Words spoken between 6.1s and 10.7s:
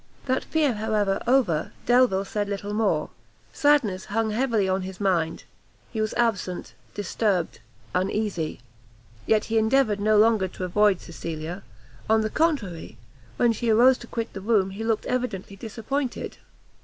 absent, disturbed, uneasy; yet he endeavoured no longer to